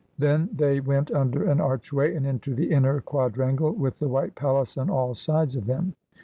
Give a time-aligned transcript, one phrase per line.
[0.17, 4.75] Then they went under an archway, and into the inner quadrangle, with the white palace
[4.75, 5.93] on all sides of them.